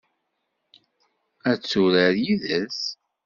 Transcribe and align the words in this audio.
Ad 1.49 1.59
turar 1.69 2.13
yid-s? 2.23 2.81